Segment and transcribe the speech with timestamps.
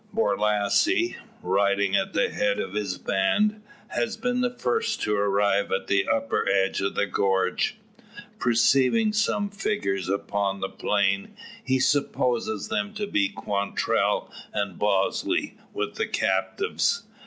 [0.11, 1.13] Borlasse,
[1.43, 6.07] riding at the head of his band, has been the first to arrive at the
[6.07, 7.77] upper end of the gorge.
[8.39, 15.93] Perceiving some figures upon the plain, he supposes them to be Quantrell and Bosley with
[15.97, 17.03] the captives.